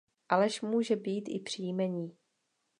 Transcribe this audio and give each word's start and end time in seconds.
Aleš 0.29 0.61
může 0.61 0.95
být 0.95 1.29
i 1.29 1.39
příjmení. 1.39 2.17